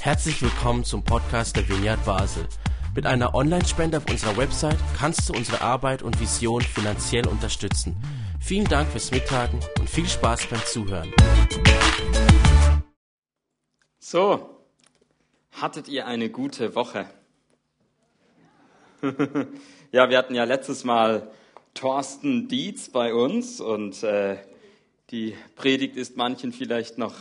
[0.00, 2.46] Herzlich willkommen zum Podcast der Vineyard Basel.
[2.94, 7.96] Mit einer Online-Spende auf unserer Website kannst du unsere Arbeit und Vision finanziell unterstützen.
[8.40, 11.12] Vielen Dank fürs Mittagen und viel Spaß beim Zuhören.
[13.98, 14.62] So,
[15.52, 17.06] hattet ihr eine gute Woche?
[19.92, 21.30] ja, wir hatten ja letztes Mal
[21.74, 24.38] Thorsten Dietz bei uns und äh,
[25.10, 27.14] die Predigt ist manchen vielleicht noch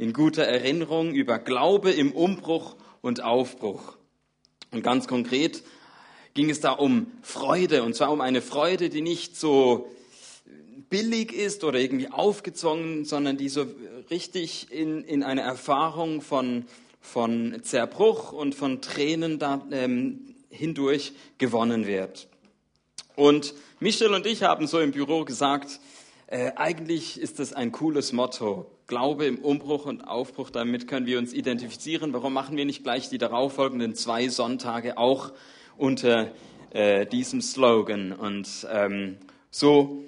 [0.00, 3.98] in guter Erinnerung über Glaube im Umbruch und Aufbruch.
[4.70, 5.62] Und ganz konkret
[6.32, 9.90] ging es da um Freude und zwar um eine Freude, die nicht so
[10.88, 13.66] billig ist oder irgendwie aufgezwungen, sondern die so
[14.10, 16.64] richtig in, in eine Erfahrung von,
[17.02, 22.26] von Zerbruch und von Tränen da, ähm, hindurch gewonnen wird.
[23.16, 25.78] Und Michel und ich haben so im Büro gesagt,
[26.26, 28.64] äh, eigentlich ist das ein cooles Motto.
[28.90, 32.12] Glaube im Umbruch und Aufbruch, damit können wir uns identifizieren.
[32.12, 35.30] Warum machen wir nicht gleich die darauffolgenden zwei Sonntage auch
[35.78, 36.32] unter
[36.70, 38.12] äh, diesem Slogan?
[38.12, 40.02] Und ähm, so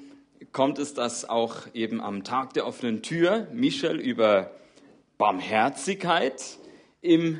[0.50, 4.50] kommt es, dass auch eben am Tag der offenen Tür Michel über
[5.16, 6.42] Barmherzigkeit
[7.02, 7.38] im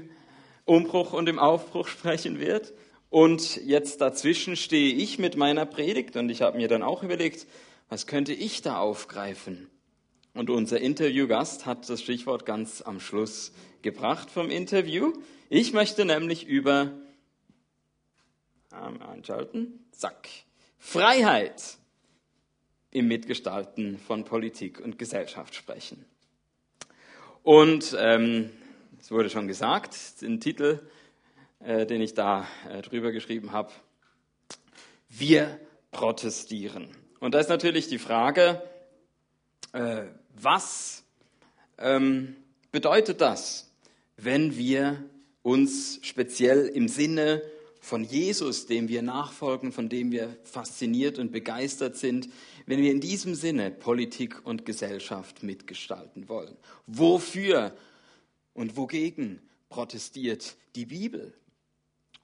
[0.64, 2.72] Umbruch und im Aufbruch sprechen wird.
[3.11, 7.48] Und jetzt dazwischen stehe ich mit meiner Predigt und ich habe mir dann auch überlegt,
[7.88, 9.66] was könnte ich da aufgreifen?
[10.34, 13.52] Und unser Interviewgast hat das Stichwort ganz am Schluss
[13.83, 15.12] gebracht vom Interview.
[15.48, 16.92] Ich möchte nämlich über
[18.70, 20.28] einschalten, zack,
[20.78, 21.77] Freiheit
[22.91, 26.05] im Mitgestalten von Politik und Gesellschaft sprechen.
[27.42, 28.50] Und ähm,
[28.98, 30.80] es wurde schon gesagt, den Titel
[31.64, 33.72] äh, den ich da äh, drüber geschrieben habe.
[35.08, 35.60] Wir
[35.92, 36.88] protestieren.
[37.20, 38.62] Und da ist natürlich die Frage,
[39.72, 41.05] äh, was
[41.78, 42.36] ähm,
[42.70, 43.70] bedeutet das,
[44.16, 45.02] wenn wir
[45.42, 47.42] uns speziell im Sinne
[47.80, 52.28] von Jesus, dem wir nachfolgen, von dem wir fasziniert und begeistert sind,
[52.66, 56.56] wenn wir in diesem Sinne Politik und Gesellschaft mitgestalten wollen.
[56.87, 57.75] Wofür
[58.54, 61.34] und wogegen protestiert die Bibel?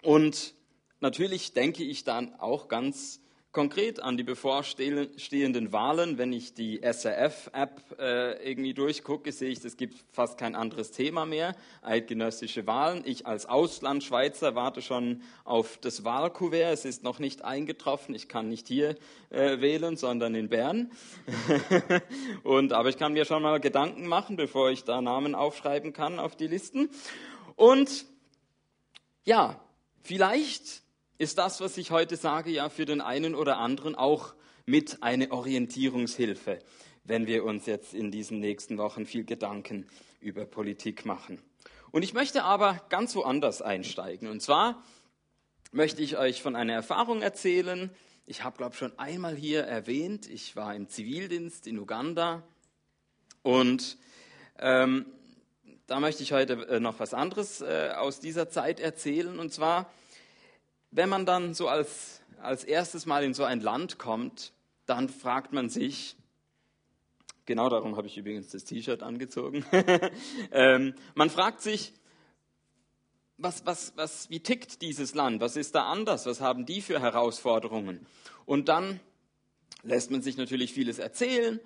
[0.03, 0.55] Und
[1.01, 3.21] natürlich denke ich dann auch ganz
[3.53, 6.19] konkret an die bevorstehenden Wahlen.
[6.19, 11.27] Wenn ich die SRF-App äh, irgendwie durchgucke, sehe ich, es gibt fast kein anderes Thema
[11.27, 11.57] mehr.
[11.83, 13.03] Eidgenössische Wahlen.
[13.05, 16.73] Ich als Auslandschweizer warte schon auf das Wahlkuvert.
[16.73, 18.15] Es ist noch nicht eingetroffen.
[18.15, 18.97] Ich kann nicht hier
[19.31, 20.91] äh, wählen, sondern in Bern.
[22.43, 26.19] Und, aber ich kann mir schon mal Gedanken machen, bevor ich da Namen aufschreiben kann
[26.19, 26.91] auf die Listen.
[27.57, 28.05] Und
[29.25, 29.61] ja,
[30.09, 30.81] Vielleicht
[31.19, 34.35] ist das, was ich heute sage, ja für den einen oder anderen auch
[34.67, 36.61] mit eine Orientierungshilfe,
[37.05, 39.87] wenn wir uns jetzt in diesen nächsten Wochen viel Gedanken
[40.21, 41.43] über Politik machen.
[41.91, 44.29] Und ich möchte aber ganz woanders einsteigen.
[44.29, 44.83] Und zwar
[45.73, 47.91] möchte ich euch von einer Erfahrung erzählen.
[48.27, 52.43] Ich habe, glaube ich, schon einmal hier erwähnt, ich war im Zivildienst in Uganda
[53.43, 53.97] und
[54.59, 55.07] ähm,
[55.87, 59.39] da möchte ich heute äh, noch was anderes äh, aus dieser Zeit erzählen.
[59.39, 59.91] Und zwar,
[60.91, 64.53] wenn man dann so als, als erstes Mal in so ein Land kommt,
[64.87, 66.17] dann fragt man sich,
[67.45, 69.65] genau darum habe ich übrigens das T-Shirt angezogen,
[70.53, 71.93] ähm, man fragt sich,
[73.37, 75.41] was, was, was, wie tickt dieses Land?
[75.41, 76.27] Was ist da anders?
[76.27, 78.05] Was haben die für Herausforderungen?
[78.47, 78.99] Und dann
[79.85, 81.61] lässt man sich natürlich vieles erzählen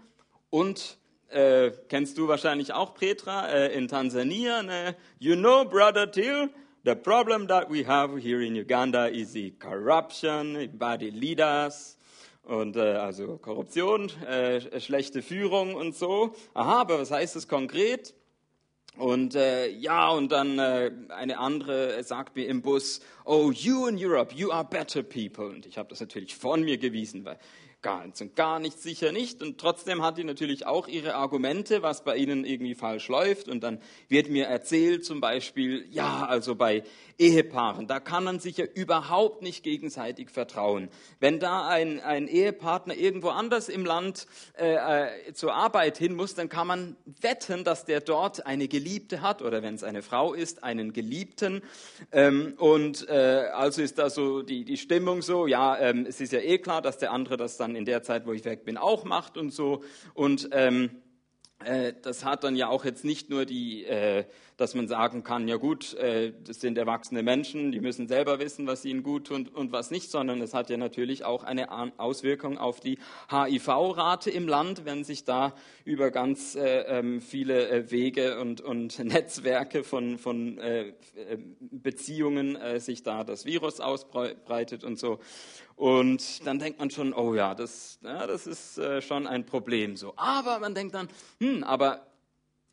[0.50, 4.62] und äh, kennst du wahrscheinlich auch, Petra, äh, in Tansania.
[4.62, 4.94] Ne?
[5.19, 6.50] You know, Brother Till,
[6.84, 11.97] the problem that we have here in Uganda is the corruption, body leaders
[12.44, 16.34] und äh, also Korruption, äh, schlechte Führung und so.
[16.54, 18.15] Aha, aber was heißt das konkret?
[18.98, 23.97] Und äh, ja, und dann äh, eine andere sagt mir im Bus, oh, you in
[23.97, 25.47] Europe, you are better people.
[25.47, 27.38] Und ich habe das natürlich von mir gewiesen, weil
[27.82, 29.43] Ganz und gar nicht sicher nicht.
[29.43, 33.48] Und trotzdem hat die natürlich auch ihre Argumente, was bei ihnen irgendwie falsch läuft.
[33.48, 36.84] Und dann wird mir erzählt zum Beispiel, ja, also bei
[37.18, 40.91] Ehepaaren, da kann man sich ja überhaupt nicht gegenseitig vertrauen.
[41.18, 46.36] Wenn da ein, ein Ehepartner irgendwo anders im Land äh, äh, zur Arbeit hin muss,
[46.36, 50.34] dann kann man wetten, dass der dort eine Geliebte hat oder wenn es eine Frau
[50.34, 51.62] ist, einen Geliebten.
[52.12, 56.33] Ähm, und äh, also ist da so die, die Stimmung so, ja, ähm, es ist
[56.33, 58.77] ja eh klar, dass der andere das dann in der Zeit, wo ich weg bin,
[58.77, 59.83] auch macht und so.
[60.15, 61.03] Und ähm,
[61.65, 64.24] äh, das hat dann ja auch jetzt nicht nur die, äh,
[64.62, 68.66] dass man sagen kann, ja gut, äh, das sind erwachsene Menschen, die müssen selber wissen,
[68.66, 72.59] was ihnen gut tut und was nicht, sondern es hat ja natürlich auch eine Auswirkung
[72.59, 72.98] auf die
[73.28, 75.54] HIV-Rate im Land, wenn sich da
[75.84, 80.60] über ganz ähm, viele Wege und, und Netzwerke von, von
[81.60, 85.18] Beziehungen sich da das Virus ausbreitet und so.
[85.74, 89.97] Und dann denkt man schon, oh ja, das, ja, das ist äh, schon ein Problem
[89.97, 90.12] so.
[90.16, 91.08] Aber man denkt dann,
[91.41, 92.06] hm, aber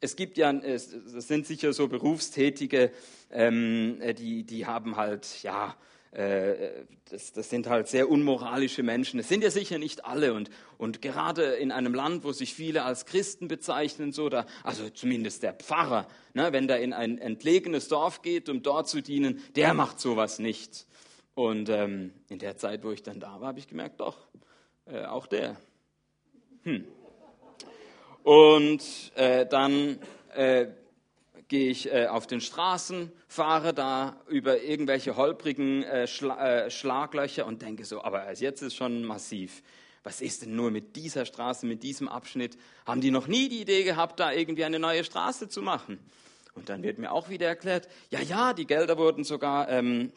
[0.02, 2.92] es gibt ja, es, sind sicher so Berufstätige,
[3.32, 5.76] ähm, äh, die, die haben halt, ja,
[6.12, 9.20] äh, das, das, sind halt sehr unmoralische Menschen.
[9.20, 10.34] Es sind ja sicher nicht alle.
[10.34, 14.90] Und, und gerade in einem Land, wo sich viele als Christen bezeichnen, so da, also
[14.90, 19.44] zumindest der Pfarrer, ne, wenn der in ein entlegenes Dorf geht, um dort zu dienen,
[19.56, 20.88] der macht sowas nicht.
[21.36, 24.18] Und ähm, in der Zeit, wo ich dann da war, habe ich gemerkt, doch,
[24.86, 25.58] äh, auch der.
[26.64, 26.86] Hm.
[28.24, 28.84] Und
[29.16, 30.00] äh, dann
[30.36, 30.68] äh,
[31.48, 37.46] gehe ich äh, auf den Straßen, fahre da über irgendwelche holprigen äh, Schla äh, Schlaglöcher
[37.46, 39.64] und denke so, aber jetzt ist schon massiv.
[40.04, 42.58] Was ist denn nur mit dieser Straße, mit diesem Abschnitt?
[42.86, 46.00] Haben die noch nie die Idee gehabt, da irgendwie eine neue Straße zu machen?
[46.56, 50.12] Und dann wird mir auch wieder erklärt, ja, ja, die Gelder wurden sogar ähm,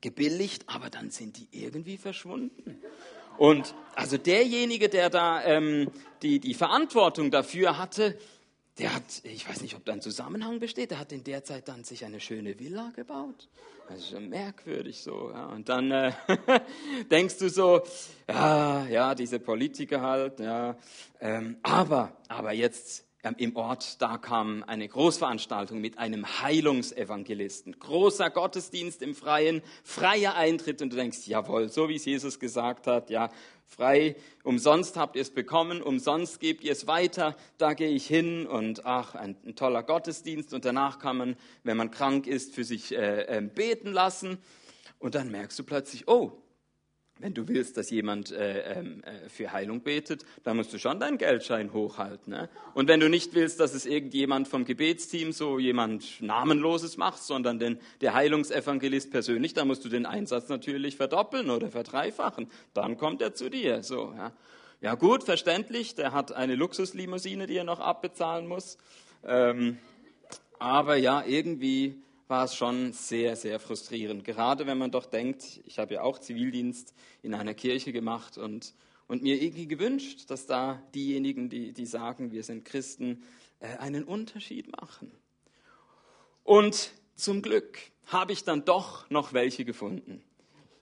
[0.00, 2.82] gebilligt, aber dann sind die irgendwie verschwunden.
[3.38, 5.90] Und also derjenige, der da ähm,
[6.22, 8.16] die, die Verantwortung dafür hatte,
[8.78, 11.68] der hat, ich weiß nicht, ob da ein Zusammenhang besteht, der hat in der Zeit
[11.68, 13.48] dann sich eine schöne Villa gebaut.
[13.88, 15.30] Das ist schon merkwürdig so.
[15.30, 15.46] Ja.
[15.46, 16.12] Und dann äh,
[17.10, 17.82] denkst du so,
[18.28, 20.76] ja, ja, diese Politiker halt, ja.
[21.20, 23.04] Ähm, aber, aber jetzt
[23.38, 27.78] im Ort, da kam eine Großveranstaltung mit einem Heilungsevangelisten.
[27.78, 32.88] Großer Gottesdienst im Freien, freier Eintritt und du denkst, jawohl, so wie es Jesus gesagt
[32.88, 33.30] hat, ja,
[33.64, 38.46] frei, umsonst habt ihr es bekommen, umsonst gebt ihr es weiter, da gehe ich hin
[38.46, 40.52] und ach, ein, ein toller Gottesdienst.
[40.52, 44.38] Und danach kann man, wenn man krank ist, für sich äh, äh, beten lassen.
[44.98, 46.41] Und dann merkst du plötzlich, oh,
[47.22, 50.98] wenn du willst, dass jemand äh, ähm, äh, für Heilung betet, dann musst du schon
[50.98, 52.32] deinen Geldschein hochhalten.
[52.32, 52.48] Ne?
[52.74, 57.60] Und wenn du nicht willst, dass es irgendjemand vom Gebetsteam so jemand Namenloses macht, sondern
[57.60, 62.48] den, der Heilungsevangelist persönlich, dann musst du den Einsatz natürlich verdoppeln oder verdreifachen.
[62.74, 63.84] Dann kommt er zu dir.
[63.84, 64.32] So, ja.
[64.80, 68.78] ja gut, verständlich, der hat eine Luxuslimousine, die er noch abbezahlen muss.
[69.24, 69.78] Ähm,
[70.58, 72.02] aber ja, irgendwie
[72.32, 74.24] war es schon sehr, sehr frustrierend.
[74.24, 78.72] Gerade wenn man doch denkt, ich habe ja auch Zivildienst in einer Kirche gemacht und,
[79.06, 83.22] und mir irgendwie gewünscht, dass da diejenigen, die, die sagen, wir sind Christen,
[83.60, 85.12] äh, einen Unterschied machen.
[86.42, 90.24] Und zum Glück habe ich dann doch noch welche gefunden.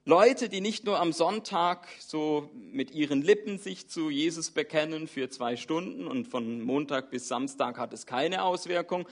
[0.04, 5.30] Leute, die nicht nur am Sonntag so mit ihren Lippen sich zu Jesus bekennen für
[5.30, 9.08] zwei Stunden und von Montag bis Samstag hat es keine Auswirkung,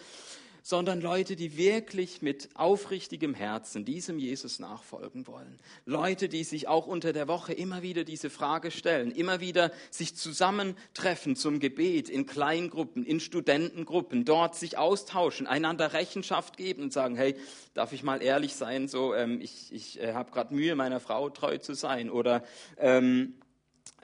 [0.62, 5.58] sondern Leute, die wirklich mit aufrichtigem Herzen diesem Jesus nachfolgen wollen.
[5.84, 10.14] Leute, die sich auch unter der Woche immer wieder diese Frage stellen, immer wieder sich
[10.14, 17.16] zusammentreffen zum Gebet in Kleingruppen, in Studentengruppen, dort sich austauschen, einander Rechenschaft geben und sagen,
[17.16, 17.36] hey,
[17.74, 21.30] darf ich mal ehrlich sein, so ähm, ich, ich äh, habe gerade Mühe, meiner Frau
[21.30, 22.44] treu zu sein oder
[22.78, 23.34] ähm,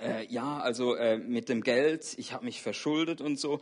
[0.00, 3.60] äh, ja, also äh, mit dem Geld, ich habe mich verschuldet und so.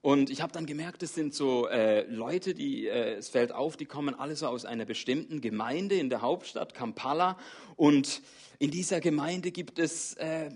[0.00, 3.76] Und ich habe dann gemerkt, es sind so äh, Leute, die, äh, es fällt auf,
[3.76, 7.36] die kommen alle so aus einer bestimmten Gemeinde in der Hauptstadt Kampala.
[7.76, 8.22] Und
[8.58, 10.50] in dieser Gemeinde gibt es äh,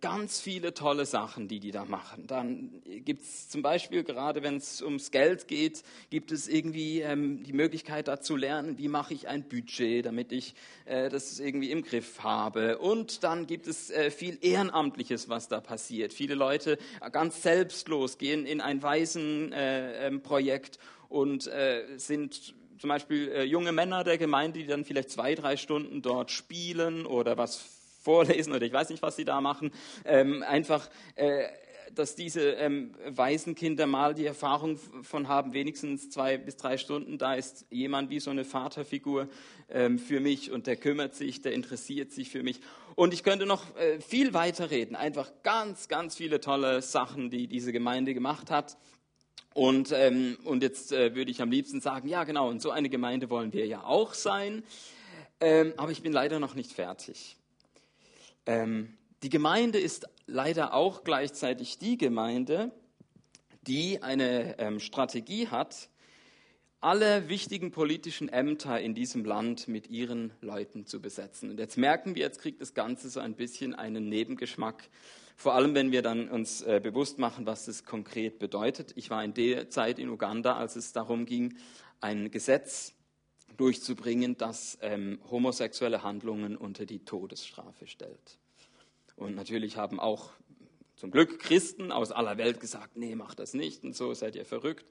[0.00, 2.26] ganz viele tolle Sachen, die die da machen.
[2.26, 7.42] Dann gibt es zum Beispiel, gerade wenn es ums Geld geht, gibt es irgendwie ähm,
[7.42, 10.54] die Möglichkeit da zu lernen, wie mache ich ein Budget, damit ich
[10.84, 12.78] äh, das irgendwie im Griff habe.
[12.78, 16.12] Und dann gibt es äh, viel Ehrenamtliches, was da passiert.
[16.12, 22.88] Viele Leute äh, ganz selbstlos gehen in ein Waisenprojekt äh, ähm, und äh, sind zum
[22.88, 27.36] Beispiel äh, junge Männer der Gemeinde, die dann vielleicht zwei, drei Stunden dort spielen oder
[27.36, 27.77] was
[28.08, 29.70] vorlesen oder ich weiß nicht, was sie da machen,
[30.06, 31.44] ähm, einfach, äh,
[31.94, 37.34] dass diese ähm, Waisenkinder mal die Erfahrung von haben, wenigstens zwei bis drei Stunden, da
[37.34, 39.28] ist jemand wie so eine Vaterfigur
[39.68, 42.60] ähm, für mich und der kümmert sich, der interessiert sich für mich.
[42.94, 47.46] Und ich könnte noch äh, viel weiter reden, einfach ganz, ganz viele tolle Sachen, die
[47.46, 48.78] diese Gemeinde gemacht hat.
[49.52, 52.88] Und, ähm, und jetzt äh, würde ich am liebsten sagen, ja genau, und so eine
[52.88, 54.62] Gemeinde wollen wir ja auch sein.
[55.40, 57.37] Ähm, aber ich bin leider noch nicht fertig.
[58.48, 62.72] Ähm, die Gemeinde ist leider auch gleichzeitig die Gemeinde,
[63.66, 65.90] die eine ähm, Strategie hat,
[66.80, 71.50] alle wichtigen politischen Ämter in diesem Land mit ihren Leuten zu besetzen.
[71.50, 74.88] Und jetzt merken wir, jetzt kriegt das Ganze so ein bisschen einen Nebengeschmack.
[75.36, 78.92] Vor allem, wenn wir dann uns äh, bewusst machen, was das konkret bedeutet.
[78.96, 81.58] Ich war in der Zeit in Uganda, als es darum ging,
[82.00, 82.94] ein Gesetz
[83.58, 88.37] durchzubringen, das ähm, homosexuelle Handlungen unter die Todesstrafe stellt.
[89.18, 90.30] Und natürlich haben auch
[90.96, 94.44] zum Glück Christen aus aller Welt gesagt, nee, macht das nicht und so, seid ihr
[94.44, 94.84] verrückt.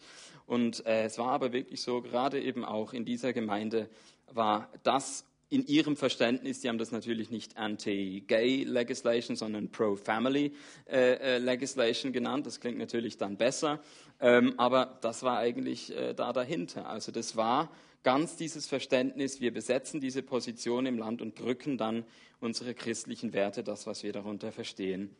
[0.45, 3.89] Und äh, es war aber wirklich so, gerade eben auch in dieser Gemeinde
[4.31, 10.53] war das in ihrem Verständnis, die haben das natürlich nicht Anti-Gay Legislation, sondern Pro-Family
[10.89, 12.45] äh, äh, Legislation genannt.
[12.45, 13.79] Das klingt natürlich dann besser,
[14.19, 16.89] ähm, aber das war eigentlich äh, da dahinter.
[16.89, 17.69] Also das war
[18.03, 22.05] ganz dieses Verständnis, wir besetzen diese Position im Land und drücken dann
[22.39, 25.15] unsere christlichen Werte, das, was wir darunter verstehen,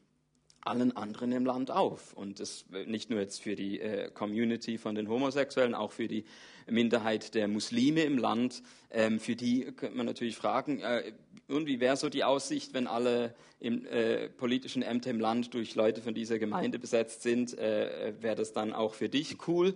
[0.62, 2.14] allen anderen im Land auf.
[2.14, 6.26] Und das nicht nur jetzt für die äh, Community von den Homosexuellen, auch für die
[6.70, 8.62] Minderheit der Muslime im Land.
[8.92, 11.14] Ähm, für die könnte man natürlich fragen, äh,
[11.48, 15.76] und wie wäre so die Aussicht, wenn alle im, äh, politischen Ämter im Land durch
[15.76, 17.58] Leute von dieser Gemeinde besetzt sind?
[17.58, 19.74] Äh, wäre das dann auch für dich cool?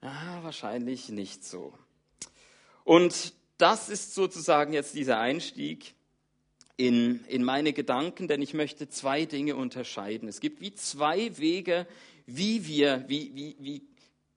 [0.00, 1.74] Ah, wahrscheinlich nicht so.
[2.84, 5.94] Und das ist sozusagen jetzt dieser Einstieg
[6.76, 10.28] in, in meine Gedanken, denn ich möchte zwei Dinge unterscheiden.
[10.28, 11.86] Es gibt wie zwei Wege,
[12.26, 13.82] wie wir, wie, wie, wie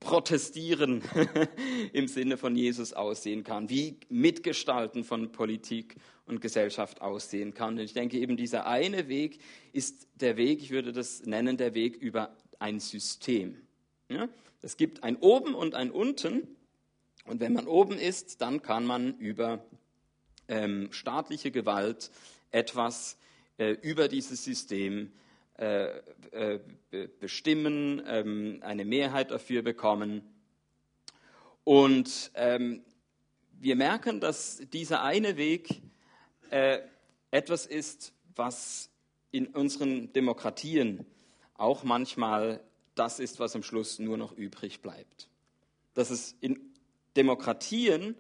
[0.04, 1.02] Protestieren
[1.94, 5.96] im Sinne von Jesus aussehen kann, wie Mitgestalten von Politik
[6.26, 7.76] und Gesellschaft aussehen kann.
[7.76, 9.40] Und ich denke eben, dieser eine Weg
[9.72, 13.62] ist der Weg, ich würde das nennen, der Weg über ein System.
[14.10, 14.28] Ja?
[14.62, 16.48] Es gibt ein Oben und ein Unten.
[17.26, 19.66] Und wenn man oben ist, dann kann man über
[20.48, 22.12] ähm, staatliche Gewalt
[22.52, 23.18] etwas
[23.58, 25.14] äh, über dieses System
[25.58, 26.00] äh,
[26.32, 26.60] äh,
[27.20, 30.22] bestimmen, ähm, eine Mehrheit dafür bekommen.
[31.64, 32.84] Und ähm,
[33.60, 35.82] wir merken, dass dieser eine Weg
[36.50, 36.80] äh,
[37.32, 38.90] etwas ist, was
[39.32, 41.06] in unseren Demokratien
[41.56, 42.62] auch manchmal
[42.96, 45.30] das ist, was am Schluss nur noch übrig bleibt.
[45.94, 46.73] Dass es in
[47.16, 48.16] Demokratien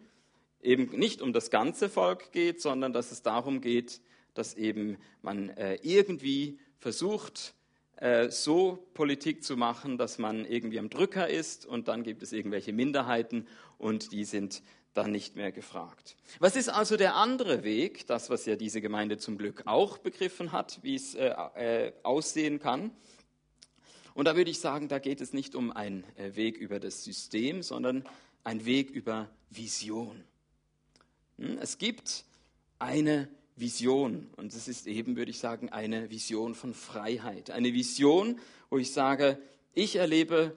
[0.61, 4.01] eben nicht um das ganze Volk geht, sondern dass es darum geht,
[4.33, 7.53] dass eben man äh, irgendwie versucht,
[7.97, 12.33] äh, so Politik zu machen, dass man irgendwie am Drücker ist und dann gibt es
[12.33, 13.47] irgendwelche Minderheiten
[13.77, 16.15] und die sind dann nicht mehr gefragt.
[16.39, 20.51] Was ist also der andere Weg, das, was ja diese Gemeinde zum Glück auch begriffen
[20.51, 22.91] hat, wie es äh, äh, aussehen kann?
[24.13, 27.03] Und da würde ich sagen, da geht es nicht um einen äh, Weg über das
[27.03, 28.03] System, sondern
[28.43, 30.23] ein Weg über Vision.
[31.37, 32.25] Hm, es gibt
[32.79, 37.51] eine Vision und es ist eben, würde ich sagen, eine Vision von Freiheit.
[37.51, 39.39] Eine Vision, wo ich sage,
[39.73, 40.55] ich erlebe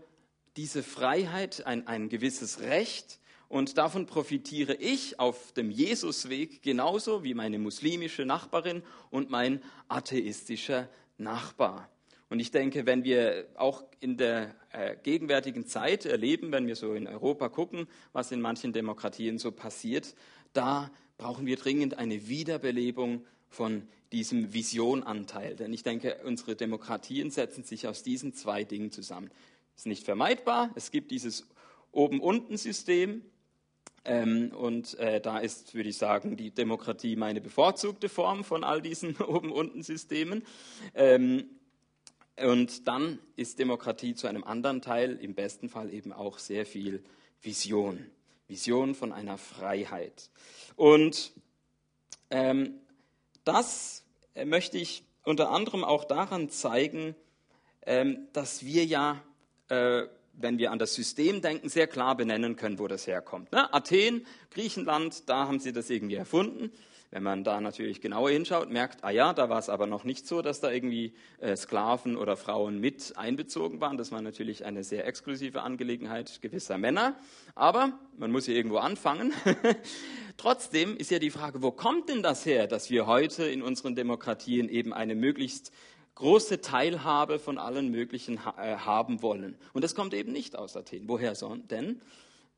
[0.57, 7.35] diese Freiheit, ein, ein gewisses Recht und davon profitiere ich auf dem Jesusweg genauso wie
[7.35, 10.89] meine muslimische Nachbarin und mein atheistischer
[11.19, 11.89] Nachbar.
[12.29, 16.95] Und ich denke, wenn wir auch in der äh, gegenwärtigen Zeit erleben, wenn wir so
[16.95, 20.15] in Europa gucken, was in manchen Demokratien so passiert,
[20.53, 25.55] da brauchen wir dringend eine Wiederbelebung von diesem Visionanteil.
[25.57, 29.31] Denn ich denke, unsere Demokratien setzen sich aus diesen zwei Dingen zusammen.
[29.77, 30.71] Es ist nicht vermeidbar.
[30.75, 31.47] Es gibt dieses
[31.93, 33.23] Oben-Unten-System.
[34.05, 38.81] Ähm, und äh, da ist, würde ich sagen, die Demokratie meine bevorzugte Form von all
[38.81, 40.45] diesen Oben-Unten-Systemen.
[40.95, 41.51] Ähm,
[42.43, 47.03] und dann ist Demokratie zu einem anderen Teil, im besten Fall eben auch sehr viel
[47.43, 48.11] Vision.
[48.49, 50.31] Vision von einer Freiheit.
[50.77, 51.33] Und
[52.31, 52.75] ähm,
[53.45, 57.15] das äh, möchte ich unter anderem auch daran zeigen,
[57.87, 59.23] ähm, dass wir ja,
[59.69, 60.03] äh,
[60.35, 63.51] wenn wir an das System denken, sehr klar benennen können, wo das herkommt.
[63.53, 63.73] Ne?
[63.73, 66.71] Athen, Griechenland, da haben sie das irgendwie erfunden.
[67.17, 70.27] Wenn man da natürlich genauer hinschaut, merkt, ah ja, da war es aber noch nicht
[70.27, 73.97] so, dass da irgendwie äh, Sklaven oder Frauen mit einbezogen waren.
[73.97, 77.17] Das war natürlich eine sehr exklusive Angelegenheit gewisser Männer.
[77.55, 79.33] Aber man muss hier irgendwo anfangen.
[80.37, 83.95] Trotzdem ist ja die Frage, wo kommt denn das her, dass wir heute in unseren
[83.95, 85.73] Demokratien eben eine möglichst
[86.17, 89.57] große Teilhabe von allen möglichen äh, haben wollen.
[89.73, 91.09] Und das kommt eben nicht aus Athen.
[91.09, 91.33] Woher?
[91.71, 92.03] Denn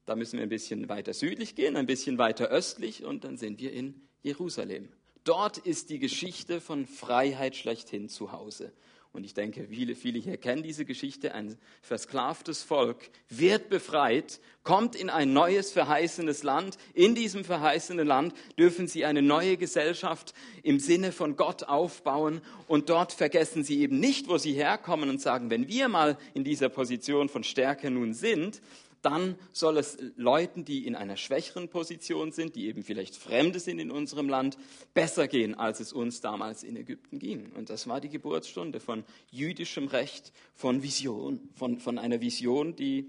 [0.05, 3.61] da müssen wir ein bisschen weiter südlich gehen, ein bisschen weiter östlich und dann sind
[3.61, 4.89] wir in Jerusalem.
[5.25, 8.73] Dort ist die Geschichte von Freiheit schlechthin zu Hause.
[9.13, 11.35] Und ich denke, viele, viele hier kennen diese Geschichte.
[11.35, 16.77] Ein versklavtes Volk wird befreit, kommt in ein neues verheißenes Land.
[16.93, 22.43] In diesem verheißenen Land dürfen sie eine neue Gesellschaft im Sinne von Gott aufbauen.
[22.69, 26.45] Und dort vergessen sie eben nicht, wo sie herkommen und sagen, wenn wir mal in
[26.45, 28.61] dieser Position von Stärke nun sind,
[29.03, 33.79] dann soll es Leuten, die in einer schwächeren Position sind, die eben vielleicht Fremde sind
[33.79, 34.59] in unserem Land,
[34.95, 37.53] besser gehen, als es uns damals in Ägypten ging.
[37.53, 43.07] Und das war die Geburtsstunde von jüdischem Recht, von Vision, von, von einer Vision, die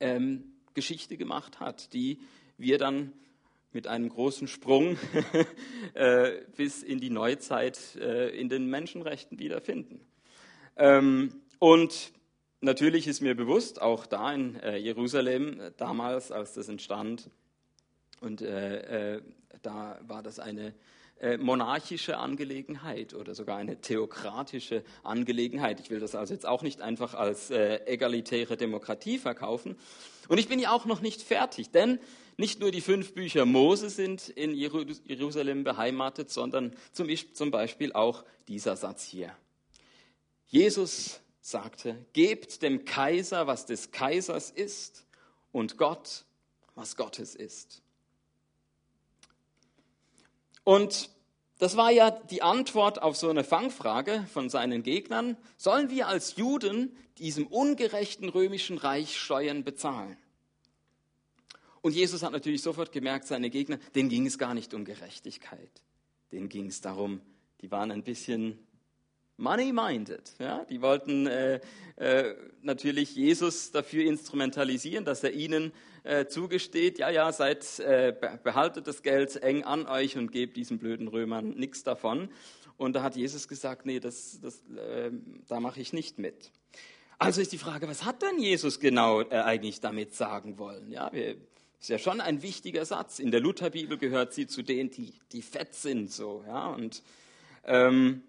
[0.00, 2.18] ähm, Geschichte gemacht hat, die
[2.56, 3.12] wir dann
[3.72, 4.96] mit einem großen Sprung
[5.94, 10.00] äh, bis in die Neuzeit äh, in den Menschenrechten wiederfinden.
[10.76, 12.12] Ähm, und
[12.64, 17.30] natürlich ist mir bewusst, auch da in äh, Jerusalem, äh, damals, als das entstand,
[18.20, 19.22] und äh, äh,
[19.62, 20.74] da war das eine
[21.38, 25.78] monarchische Angelegenheit oder sogar eine theokratische Angelegenheit.
[25.78, 29.76] Ich will das also jetzt auch nicht einfach als egalitäre Demokratie verkaufen.
[30.28, 32.00] Und ich bin ja auch noch nicht fertig, denn
[32.36, 38.76] nicht nur die fünf Bücher Mose sind in Jerusalem beheimatet, sondern zum Beispiel auch dieser
[38.76, 39.34] Satz hier.
[40.48, 45.04] Jesus sagte, gebt dem Kaiser, was des Kaisers ist,
[45.52, 46.24] und Gott,
[46.74, 47.82] was Gottes ist.
[50.64, 51.10] Und
[51.58, 55.36] das war ja die Antwort auf so eine Fangfrage von seinen Gegnern.
[55.58, 60.16] Sollen wir als Juden diesem ungerechten römischen Reich Steuern bezahlen?
[61.82, 65.82] Und Jesus hat natürlich sofort gemerkt, seine Gegner, denen ging es gar nicht um Gerechtigkeit.
[66.32, 67.20] Denen ging es darum,
[67.60, 68.58] die waren ein bisschen
[69.36, 70.34] money-minded.
[70.38, 70.64] Ja?
[70.70, 71.60] Die wollten äh,
[71.96, 75.72] äh, natürlich Jesus dafür instrumentalisieren, dass er ihnen
[76.04, 80.78] äh, zugesteht, ja, ja, seid, äh, behaltet das Geld eng an euch und gebt diesen
[80.78, 82.28] blöden Römern nichts davon.
[82.76, 85.10] Und da hat Jesus gesagt, nee, das, das, äh,
[85.48, 86.50] da mache ich nicht mit.
[87.18, 90.90] Also ist die Frage, was hat denn Jesus genau äh, eigentlich damit sagen wollen?
[90.90, 91.36] Ja, wir
[91.84, 93.18] ist ja schon ein wichtiger Satz.
[93.18, 96.10] In der Lutherbibel gehört sie zu denen, die, die fett sind.
[96.10, 96.68] So, ja?
[96.68, 97.02] Und
[97.64, 98.22] ähm,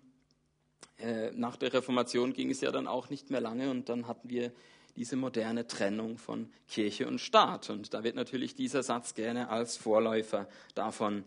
[0.99, 4.29] äh, nach der Reformation ging es ja dann auch nicht mehr lange und dann hatten
[4.29, 4.51] wir
[4.95, 7.69] diese moderne Trennung von Kirche und Staat.
[7.69, 11.25] Und da wird natürlich dieser Satz gerne als Vorläufer davon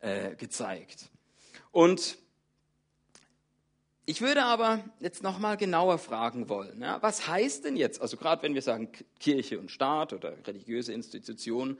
[0.00, 1.10] äh, gezeigt.
[1.72, 2.18] Und
[4.06, 8.42] ich würde aber jetzt nochmal genauer fragen wollen, ja, was heißt denn jetzt, also gerade
[8.42, 8.88] wenn wir sagen
[9.20, 11.78] Kirche und Staat oder religiöse Institutionen,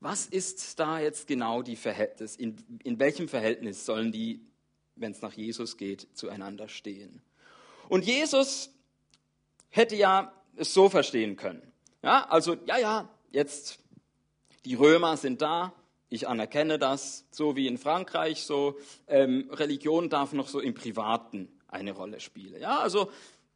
[0.00, 4.40] was ist da jetzt genau die Verhältnis, in, in welchem Verhältnis sollen die,
[5.00, 7.22] wenn es nach Jesus geht, zueinander stehen?
[7.88, 8.70] Und Jesus
[9.70, 11.62] hätte ja es so verstehen können.
[12.02, 13.80] Ja, also, ja, ja, jetzt
[14.64, 15.72] die Römer sind da,
[16.08, 21.48] ich anerkenne das, so wie in Frankreich, so ähm, Religion darf noch so im Privaten
[21.68, 22.58] eine Rolle spiele.
[22.60, 23.10] Ja, also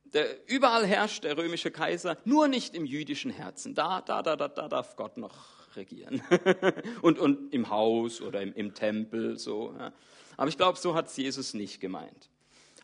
[0.04, 3.74] der, überall herrscht der römische Kaiser, nur nicht im jüdischen Herzen.
[3.74, 5.34] Da, da, da, da, da darf Gott noch
[5.76, 6.22] regieren.
[7.02, 9.74] und, und im Haus oder im, im Tempel so.
[9.76, 9.92] Ja.
[10.36, 12.30] Aber ich glaube, so hat es Jesus nicht gemeint.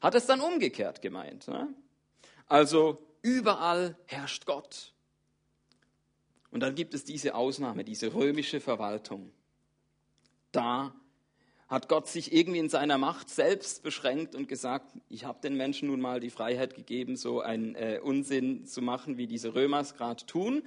[0.01, 1.49] Hat es dann umgekehrt gemeint.
[1.49, 1.69] Ne?
[2.47, 4.93] Also überall herrscht Gott.
[6.51, 9.31] Und dann gibt es diese Ausnahme, diese römische Verwaltung.
[10.53, 10.93] Da
[11.71, 15.87] hat Gott sich irgendwie in seiner Macht selbst beschränkt und gesagt, ich habe den Menschen
[15.87, 19.95] nun mal die Freiheit gegeben, so einen äh, Unsinn zu machen, wie diese Römer es
[19.95, 20.65] gerade tun.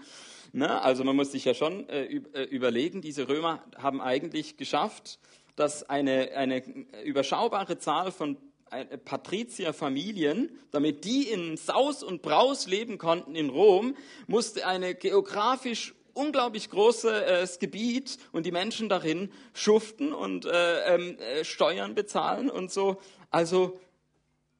[0.53, 0.81] Ne?
[0.81, 5.19] Also man muss sich ja schon äh, äh, überlegen, diese Römer haben eigentlich geschafft,
[5.55, 6.63] dass eine, eine
[7.03, 8.37] überschaubare Zahl von
[8.71, 13.95] äh, Patrizierfamilien, damit die in Saus und Braus leben konnten in Rom,
[14.27, 21.43] musste eine geografisch unglaublich großes Gebiet und die Menschen darin schuften und äh, ähm, äh,
[21.43, 23.01] Steuern bezahlen und so.
[23.31, 23.79] Also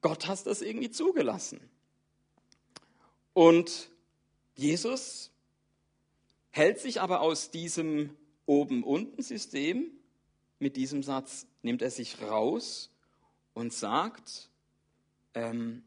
[0.00, 1.60] Gott hat das irgendwie zugelassen.
[3.32, 3.88] Und
[4.54, 5.30] Jesus
[6.50, 8.10] hält sich aber aus diesem
[8.46, 9.90] Oben-Unten-System,
[10.64, 12.90] mit diesem Satz nimmt er sich raus
[13.52, 14.48] und sagt,
[15.34, 15.84] ähm,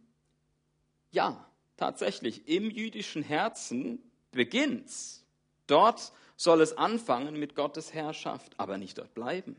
[1.11, 3.99] ja, tatsächlich, im jüdischen Herzen
[4.31, 5.25] beginnt's
[5.67, 9.55] Dort soll es anfangen mit Gottes Herrschaft, aber nicht dort bleiben.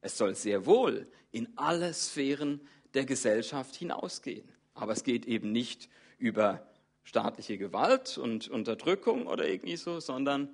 [0.00, 2.60] Es soll sehr wohl in alle Sphären
[2.94, 4.46] der Gesellschaft hinausgehen.
[4.74, 6.66] Aber es geht eben nicht über
[7.02, 10.48] staatliche Gewalt und Unterdrückung oder irgendwie so, sondern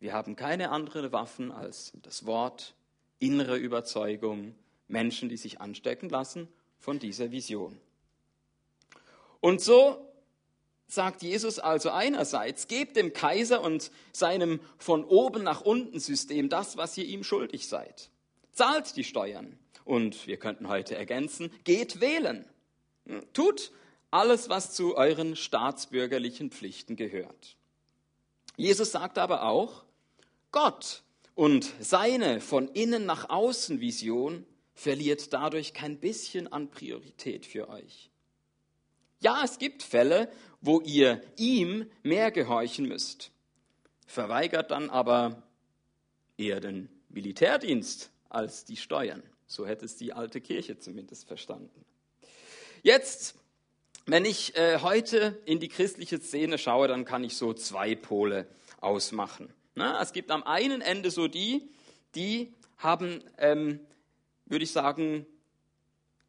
[0.00, 2.74] wir haben keine anderen Waffen als das Wort,
[3.24, 4.54] innere Überzeugung,
[4.88, 7.78] Menschen, die sich anstecken lassen von dieser Vision.
[9.40, 10.10] Und so
[10.86, 16.76] sagt Jesus also einerseits, gebt dem Kaiser und seinem von oben nach unten System das,
[16.76, 18.10] was ihr ihm schuldig seid.
[18.52, 19.58] Zahlt die Steuern.
[19.84, 22.46] Und wir könnten heute ergänzen, geht wählen.
[23.34, 23.70] Tut
[24.10, 27.56] alles, was zu euren staatsbürgerlichen Pflichten gehört.
[28.56, 29.84] Jesus sagt aber auch,
[30.52, 31.03] Gott
[31.34, 38.10] und seine von innen nach außen Vision verliert dadurch kein bisschen an Priorität für euch.
[39.20, 43.30] Ja, es gibt Fälle, wo ihr ihm mehr gehorchen müsst.
[44.06, 45.42] verweigert dann aber
[46.36, 49.22] eher den Militärdienst als die Steuern.
[49.46, 51.84] So hätte es die alte Kirche zumindest verstanden.
[52.82, 53.34] Jetzt,
[54.04, 58.46] wenn ich äh, heute in die christliche Szene schaue, dann kann ich so zwei Pole
[58.80, 59.52] ausmachen.
[59.74, 61.68] Na, es gibt am einen Ende so die,
[62.14, 63.80] die haben, ähm,
[64.46, 65.26] würde ich sagen,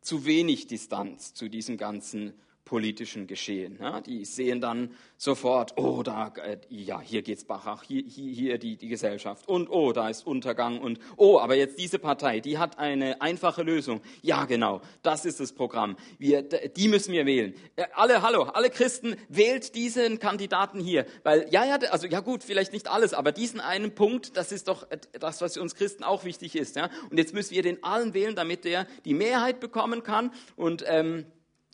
[0.01, 2.33] zu wenig Distanz zu diesem ganzen
[2.65, 3.77] politischen Geschehen.
[3.79, 8.57] Ja, die sehen dann sofort, oh, da, äh, ja, hier geht's Bachach, hier, hier, hier
[8.57, 12.57] die, die Gesellschaft und oh, da ist Untergang und oh, aber jetzt diese Partei, die
[12.57, 14.01] hat eine einfache Lösung.
[14.23, 15.95] Ja, genau, das ist das Programm.
[16.17, 17.53] Wir, die müssen wir wählen.
[17.75, 22.43] Äh, alle, hallo, alle Christen, wählt diesen Kandidaten hier, weil, ja, ja, also, ja gut,
[22.43, 24.87] vielleicht nicht alles, aber diesen einen Punkt, das ist doch
[25.19, 26.75] das, was für uns Christen auch wichtig ist.
[26.75, 26.89] Ja?
[27.11, 31.25] Und jetzt müssen wir den allen wählen, damit der die Mehrheit bekommen kann und, ähm,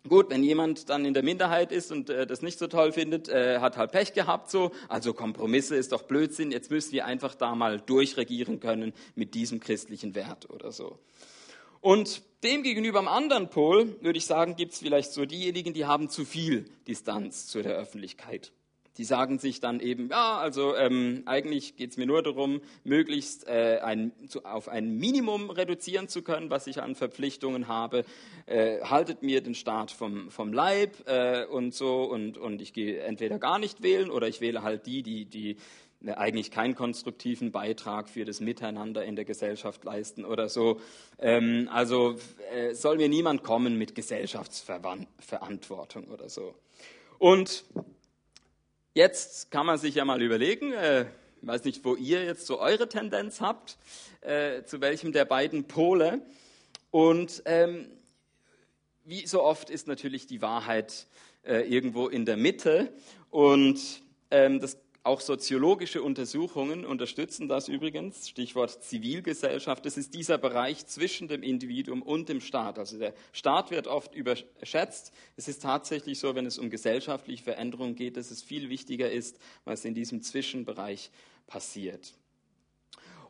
[0.08, 3.30] Gut, wenn jemand dann in der Minderheit ist und äh, das nicht so toll findet,
[3.30, 4.72] äh, hat halt Pech gehabt so.
[4.90, 6.52] Also Kompromisse ist doch Blödsinn.
[6.52, 10.98] Jetzt müssen wir einfach da mal durchregieren können mit diesem christlichen Wert oder so.
[11.82, 15.86] Und dem gegenüber am anderen Pol würde ich sagen, gibt es vielleicht so diejenigen, die
[15.86, 18.52] haben zu viel Distanz zu der Öffentlichkeit.
[18.98, 23.48] Die sagen sich dann eben, ja, also ähm, eigentlich geht es mir nur darum, möglichst
[23.48, 28.04] äh, ein, zu, auf ein Minimum reduzieren zu können, was ich an Verpflichtungen habe.
[28.48, 33.00] Äh, haltet mir den Staat vom, vom Leib äh, und so und, und ich gehe
[33.00, 35.56] entweder gar nicht wählen oder ich wähle halt die, die, die
[36.06, 40.80] äh, eigentlich keinen konstruktiven Beitrag für das Miteinander in der Gesellschaft leisten oder so.
[41.20, 42.16] Ähm, also
[42.54, 46.56] äh, soll mir niemand kommen mit Gesellschaftsverantwortung oder so.
[47.20, 47.64] Und
[48.94, 51.06] Jetzt kann man sich ja mal überlegen, äh,
[51.42, 53.78] ich weiß nicht, wo ihr jetzt so eure Tendenz habt,
[54.20, 56.22] äh, zu welchem der beiden Pole.
[56.90, 57.88] Und ähm,
[59.06, 61.08] wie so oft ist natürlich die Wahrheit
[61.44, 62.92] äh, irgendwo in der Mitte.
[63.30, 63.80] Und
[64.30, 68.30] ähm, das auch soziologische Untersuchungen unterstützen das übrigens.
[68.30, 69.84] Stichwort Zivilgesellschaft.
[69.86, 72.78] Das ist dieser Bereich zwischen dem Individuum und dem Staat.
[72.78, 75.12] Also der Staat wird oft überschätzt.
[75.38, 79.40] Es ist tatsächlich so, wenn es um gesellschaftliche Veränderungen geht, dass es viel wichtiger ist,
[79.66, 81.10] was in diesem Zwischenbereich
[81.48, 82.14] passiert.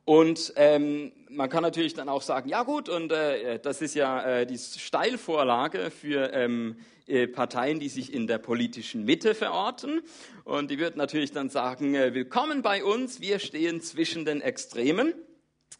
[0.04, 4.40] Und ähm, man kann natürlich dann auch sagen, ja gut, und äh, das ist ja
[4.40, 6.82] äh, die Steilvorlage für ähm, äh,
[7.28, 10.02] Parteien, die sich in der politischen Mitte verorten.
[10.44, 15.14] Und die wird natürlich dann sagen, äh, willkommen bei uns, wir stehen zwischen den Extremen.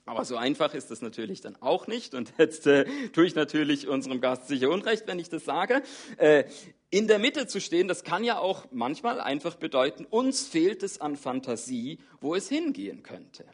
[0.06, 2.14] Aber so einfach ist das natürlich dann auch nicht.
[2.14, 5.84] Und jetzt äh, tue ich natürlich unserem Gast sicher Unrecht, wenn ich das sage.
[6.18, 6.46] Äh,
[6.90, 11.00] in der Mitte zu stehen, das kann ja auch manchmal einfach bedeuten, uns fehlt es
[11.00, 13.46] an Fantasie, wo es hingehen könnte.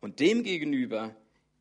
[0.00, 1.14] Und demgegenüber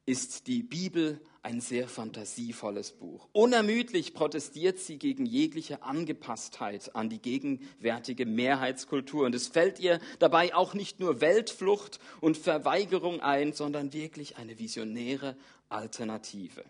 [0.06, 3.28] ist die Bibel ein sehr fantasievolles Buch.
[3.32, 9.26] Unermüdlich protestiert sie gegen jegliche Angepasstheit an die gegenwärtige Mehrheitskultur.
[9.26, 14.60] Und es fällt ihr dabei auch nicht nur Weltflucht und Verweigerung ein, sondern wirklich eine
[14.60, 15.36] visionäre
[15.70, 16.64] Alternative.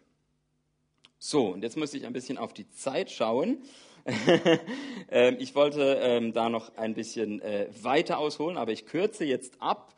[1.18, 3.60] So, und jetzt muss ich ein bisschen auf die Zeit schauen.
[5.12, 9.60] Ähm, ich wollte ähm, da noch ein bisschen äh, weiter ausholen, aber ich kürze jetzt
[9.60, 9.96] ab,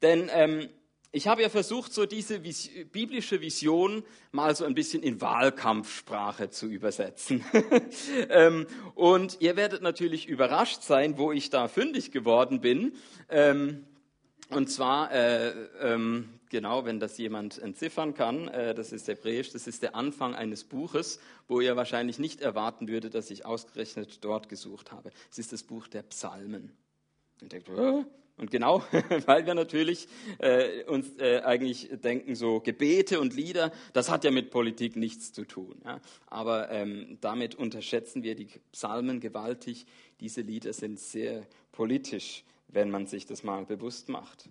[0.00, 0.70] denn ähm,
[1.16, 6.50] ich habe ja versucht, so diese Vis biblische Vision mal so ein bisschen in Wahlkampfsprache
[6.50, 7.42] zu übersetzen.
[8.28, 12.92] ähm, und ihr werdet natürlich überrascht sein, wo ich da fündig geworden bin.
[13.30, 13.86] Ähm,
[14.50, 19.66] und zwar, äh, ähm, genau, wenn das jemand entziffern kann, äh, das ist Hebräisch, das
[19.66, 24.50] ist der Anfang eines Buches, wo ihr wahrscheinlich nicht erwarten würdet, dass ich ausgerechnet dort
[24.50, 25.10] gesucht habe.
[25.30, 26.76] Es ist das Buch der Psalmen.
[27.40, 28.04] Und denkt, oh,
[28.38, 28.82] und genau,
[29.26, 34.30] weil wir natürlich äh, uns äh, eigentlich denken, so Gebete und Lieder, das hat ja
[34.30, 35.80] mit Politik nichts zu tun.
[35.84, 36.00] Ja?
[36.26, 39.86] Aber ähm, damit unterschätzen wir die Psalmen gewaltig.
[40.20, 44.50] Diese Lieder sind sehr politisch, wenn man sich das mal bewusst macht.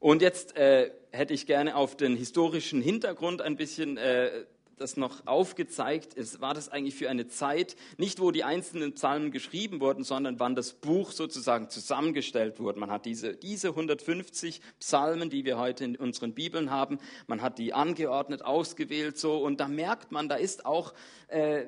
[0.00, 4.44] Und jetzt äh, hätte ich gerne auf den historischen Hintergrund ein bisschen äh,
[4.76, 9.30] das noch aufgezeigt ist, war das eigentlich für eine Zeit, nicht wo die einzelnen Psalmen
[9.30, 12.78] geschrieben wurden, sondern wann das Buch sozusagen zusammengestellt wurde.
[12.78, 17.58] Man hat diese, diese 150 Psalmen, die wir heute in unseren Bibeln haben, man hat
[17.58, 20.92] die angeordnet, ausgewählt so und da merkt man, da ist auch,
[21.28, 21.66] äh,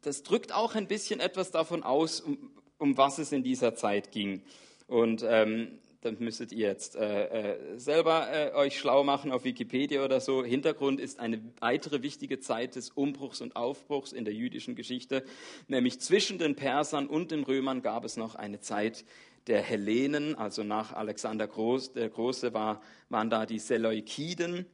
[0.00, 4.10] das drückt auch ein bisschen etwas davon aus, um, um was es in dieser Zeit
[4.10, 4.42] ging.
[4.88, 10.04] Und ähm, dann müsstet ihr jetzt äh, äh, selber äh, euch schlau machen auf Wikipedia
[10.04, 10.44] oder so.
[10.44, 15.24] Hintergrund ist eine weitere wichtige Zeit des Umbruchs und Aufbruchs in der jüdischen Geschichte,
[15.68, 19.04] nämlich zwischen den Persern und den Römern gab es noch eine Zeit
[19.46, 24.66] der Hellenen, also nach Alexander Groß, der Große war, waren da die Seleukiden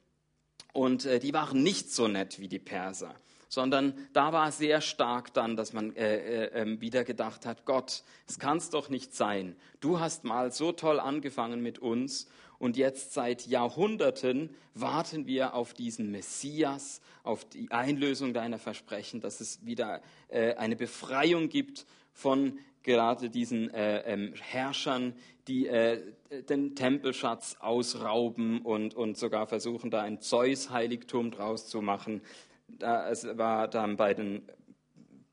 [0.72, 3.14] und äh, die waren nicht so nett wie die Perser.
[3.48, 8.02] Sondern da war sehr stark dann, dass man äh, äh, ähm, wieder gedacht hat, Gott,
[8.26, 9.56] es kann es doch nicht sein.
[9.80, 15.74] Du hast mal so toll angefangen mit uns und jetzt seit Jahrhunderten warten wir auf
[15.74, 22.58] diesen Messias, auf die Einlösung deiner Versprechen, dass es wieder äh, eine Befreiung gibt von
[22.82, 25.14] gerade diesen äh, ähm, Herrschern,
[25.46, 26.02] die äh,
[26.48, 32.22] den Tempelschatz ausrauben und, und sogar versuchen, da ein Zeus-Heiligtum draus zu machen.
[32.68, 34.42] Da, es war dann bei den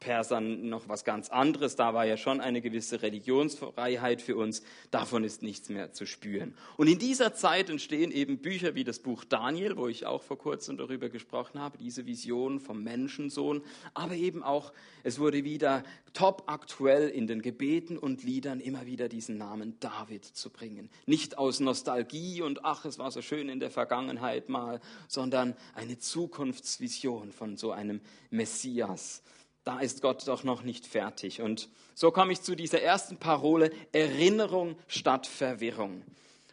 [0.05, 1.75] Persern noch was ganz anderes.
[1.75, 4.61] Da war ja schon eine gewisse Religionsfreiheit für uns.
[4.91, 6.53] Davon ist nichts mehr zu spüren.
[6.77, 10.37] Und in dieser Zeit entstehen eben Bücher wie das Buch Daniel, wo ich auch vor
[10.37, 13.63] kurzem darüber gesprochen habe, diese Vision vom Menschensohn.
[13.95, 19.09] Aber eben auch, es wurde wieder top aktuell in den Gebeten und Liedern immer wieder
[19.09, 20.91] diesen Namen David zu bringen.
[21.07, 25.97] Nicht aus Nostalgie und ach, es war so schön in der Vergangenheit mal, sondern eine
[25.97, 29.23] Zukunftsvision von so einem Messias
[29.65, 31.41] da ist Gott doch noch nicht fertig.
[31.41, 36.03] Und so komme ich zu dieser ersten Parole, Erinnerung statt Verwirrung.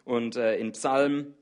[0.05, 1.35] Und äh, in Psalm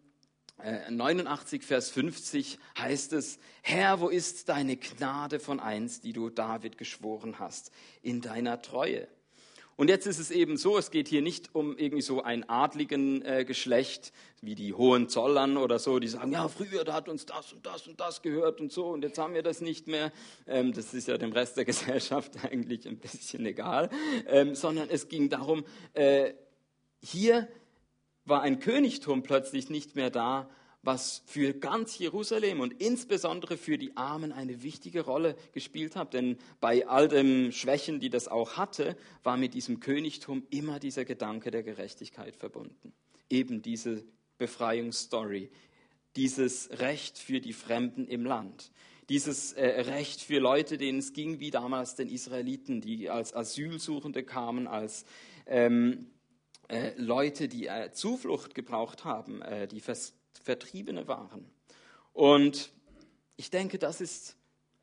[0.59, 6.29] äh, 89, Vers 50 heißt es, Herr, wo ist deine Gnade von einst, die du
[6.29, 7.71] David geschworen hast,
[8.03, 9.07] in deiner Treue?
[9.81, 13.23] Und jetzt ist es eben so, es geht hier nicht um irgendwie so ein adligen
[13.23, 14.13] äh, Geschlecht,
[14.43, 17.89] wie die Hohenzollern oder so, die sagen, ja, früher, da hat uns das und das
[17.89, 20.13] und das gehört und so und jetzt haben wir das nicht mehr.
[20.47, 23.89] Ähm, das ist ja dem Rest der Gesellschaft eigentlich ein bisschen egal,
[24.27, 25.65] ähm, sondern es ging darum,
[25.95, 26.35] äh,
[27.03, 27.49] hier
[28.27, 30.51] war ein Königtum plötzlich nicht mehr da,
[30.83, 36.15] was für ganz Jerusalem und insbesondere für die Armen eine wichtige Rolle gespielt hat.
[36.15, 41.05] Denn bei all den Schwächen, die das auch hatte, war mit diesem Königtum immer dieser
[41.05, 42.93] Gedanke der Gerechtigkeit verbunden.
[43.29, 44.05] Eben diese
[44.39, 45.51] Befreiungsstory,
[46.17, 48.73] dieses Recht für die Fremden im Land,
[49.11, 54.23] dieses äh, Recht für Leute, denen es ging wie damals den Israeliten, die als Asylsuchende
[54.23, 55.05] kamen, als
[55.47, 56.07] ähm,
[56.69, 61.45] äh, Leute, die äh, Zuflucht gebraucht haben, äh, die vers Vertriebene waren.
[62.13, 62.71] Und
[63.37, 64.37] ich denke, das ist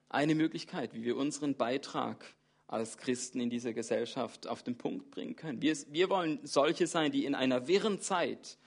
[0.10, 2.34] eine Möglichkeit, wie wir unseren Beitrag
[2.68, 5.62] als Christen in dieser Gesellschaft auf den Punkt bringen können.
[5.62, 8.58] Wir, wir wollen solche sein, die in einer wirren Zeit,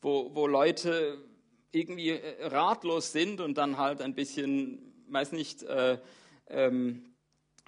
[0.00, 1.18] wo, wo Leute
[1.72, 5.98] irgendwie äh, ratlos sind und dann halt ein bisschen, weiß nicht, äh,
[6.48, 7.04] ähm,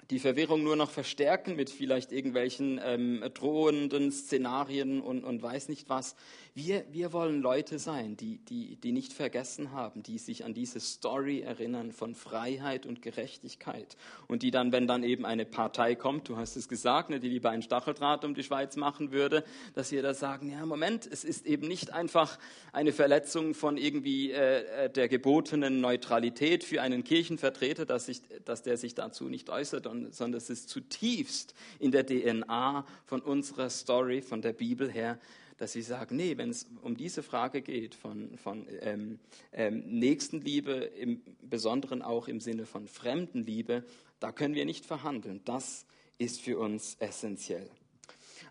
[0.09, 5.89] die Verwirrung nur noch verstärken mit vielleicht irgendwelchen ähm, drohenden Szenarien und, und weiß nicht
[5.89, 6.15] was.
[6.55, 10.79] Wir, wir wollen Leute sein, die, die, die nicht vergessen haben, die sich an diese
[10.79, 13.97] Story erinnern von Freiheit und Gerechtigkeit.
[14.27, 17.29] Und die dann, wenn dann eben eine Partei kommt, du hast es gesagt, ne, die
[17.29, 21.23] lieber einen Stacheldraht um die Schweiz machen würde, dass wir da sagen, ja, Moment, es
[21.23, 22.37] ist eben nicht einfach
[22.71, 28.77] eine Verletzung von irgendwie äh, der gebotenen Neutralität für einen Kirchenvertreter, dass, sich, dass der
[28.77, 34.43] sich dazu nicht äußert, sondern es ist zutiefst in der DNA von unserer Story, von
[34.43, 35.17] der Bibel her,
[35.57, 39.19] dass sie sagen, nee, wenn es um diese Frage geht von, von ähm,
[39.51, 43.83] ähm, Nächstenliebe, im Besonderen auch im Sinne von Fremdenliebe,
[44.19, 45.41] da können wir nicht verhandeln.
[45.45, 45.85] Das
[46.17, 47.69] ist für uns essentiell.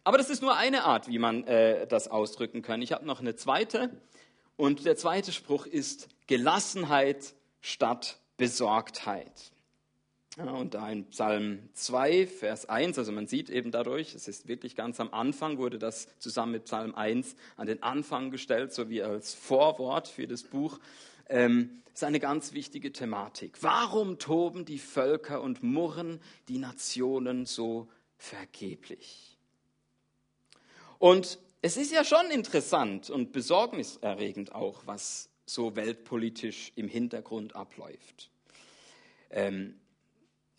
[0.05, 2.83] Aber das ist nur eine Art, wie man äh, das ausdrücken kann.
[2.83, 3.91] Ich habe noch eine zweite.
[4.57, 9.53] Und der zweite Spruch ist Gelassenheit statt Besorgtheit.
[10.39, 14.75] Und da in Psalm 2, Vers 1, also man sieht eben dadurch, es ist wirklich
[14.75, 19.03] ganz am Anfang, wurde das zusammen mit Psalm 1 an den Anfang gestellt, so wie
[19.03, 20.79] als Vorwort für das Buch.
[21.29, 23.59] Ähm, ist eine ganz wichtige Thematik.
[23.61, 29.37] Warum toben die Völker und murren die Nationen so vergeblich?
[30.99, 38.31] Und es ist ja schon interessant und besorgniserregend auch, was so weltpolitisch im Hintergrund abläuft.
[39.31, 39.79] Ähm,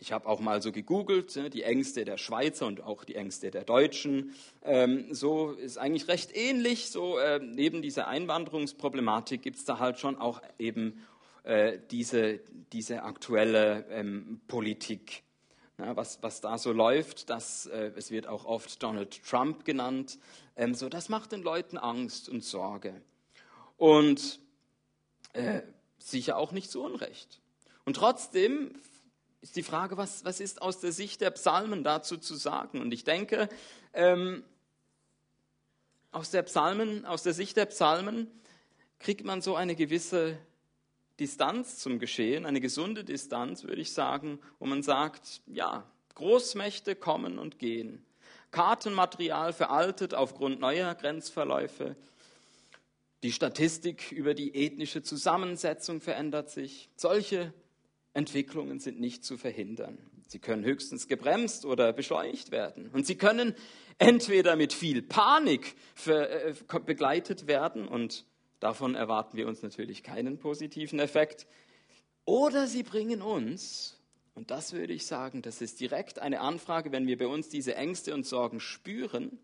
[0.03, 3.51] ich habe auch mal so gegoogelt, ne, die Ängste der Schweizer und auch die Ängste
[3.51, 4.35] der Deutschen.
[4.61, 6.89] Ähm, so ist eigentlich recht ähnlich.
[6.89, 11.01] So äh, neben dieser Einwanderungsproblematik gibt es da halt schon auch eben
[11.43, 12.41] äh, diese,
[12.73, 15.23] diese aktuelle ähm, Politik.
[15.77, 20.19] Was, was da so läuft, das, äh, es wird auch oft Donald Trump genannt.
[20.57, 23.01] Ähm, so, das macht den Leuten Angst und Sorge.
[23.77, 24.41] Und
[25.31, 25.61] äh,
[25.97, 27.39] sicher auch nicht zu Unrecht.
[27.85, 28.75] Und trotzdem
[29.43, 32.79] ist die Frage, was, was ist aus der Sicht der Psalmen dazu zu sagen?
[32.79, 33.49] Und ich denke,
[33.93, 34.41] ähm,
[36.11, 38.31] aus, der Psalmen, aus der Sicht der Psalmen
[38.99, 40.37] kriegt man so eine gewisse
[41.19, 47.37] Distanz zum Geschehen, eine gesunde Distanz, würde ich sagen, wo man sagt, ja, Großmächte kommen
[47.37, 48.05] und gehen.
[48.51, 51.97] Kartenmaterial veraltet aufgrund neuer Grenzverläufe.
[53.23, 56.89] Die Statistik über die ethnische Zusammensetzung verändert sich.
[56.95, 57.53] Solche
[58.13, 59.97] Entwicklungen sind nicht zu verhindern.
[60.27, 62.89] Sie können höchstens gebremst oder beschleunigt werden.
[62.89, 63.55] Und sie können
[63.97, 66.53] entweder mit viel Panik äh,
[66.85, 68.25] begleitet werden, und
[68.59, 71.47] davon erwarten wir uns natürlich keinen positiven Effekt,
[72.25, 73.99] oder sie bringen uns,
[74.35, 77.75] und das würde ich sagen, das ist direkt eine Anfrage, wenn wir bei uns diese
[77.75, 79.37] Ängste und Sorgen spüren,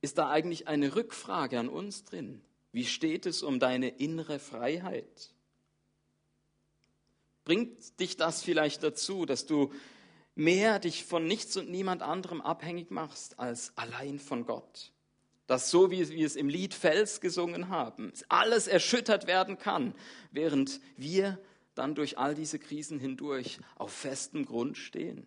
[0.00, 2.40] ist da eigentlich eine Rückfrage an uns drin.
[2.72, 5.34] Wie steht es um deine innere Freiheit?
[7.44, 9.72] Bringt dich das vielleicht dazu, dass du
[10.34, 14.92] mehr dich von nichts und niemand anderem abhängig machst als allein von Gott?
[15.46, 19.94] Dass so wie wir es im Lied Fels gesungen haben, alles erschüttert werden kann,
[20.30, 21.38] während wir
[21.74, 25.26] dann durch all diese Krisen hindurch auf festem Grund stehen.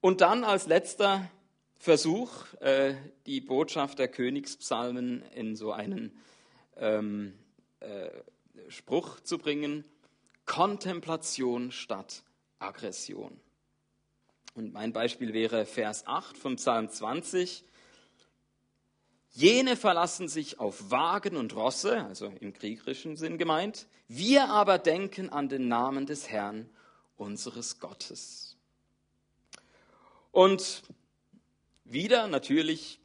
[0.00, 1.30] Und dann als letzter
[1.76, 2.94] Versuch, äh,
[3.26, 6.18] die Botschaft der Königspsalmen in so einen
[6.76, 7.34] ähm,
[7.80, 8.10] äh,
[8.68, 9.84] Spruch zu bringen,
[10.46, 12.22] Kontemplation statt
[12.58, 13.40] Aggression.
[14.54, 17.64] Und mein Beispiel wäre Vers 8 vom Psalm 20.
[19.32, 25.30] Jene verlassen sich auf Wagen und Rosse, also im kriegerischen Sinn gemeint, wir aber denken
[25.30, 26.68] an den Namen des Herrn,
[27.16, 28.56] unseres Gottes.
[30.32, 30.82] Und
[31.84, 32.98] wieder, natürlich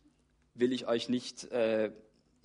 [0.56, 1.92] will ich euch nicht äh,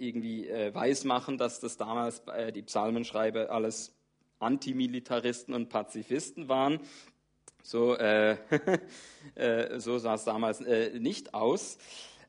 [0.00, 3.92] irgendwie äh, weismachen, dass das damals äh, die Psalmenschreiber alles
[4.38, 6.80] Antimilitaristen und Pazifisten waren.
[7.62, 8.36] So, äh,
[9.34, 11.78] äh, so sah es damals äh, nicht aus.